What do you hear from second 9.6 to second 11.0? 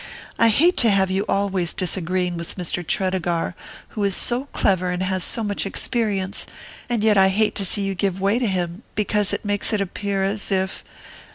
it appear as if...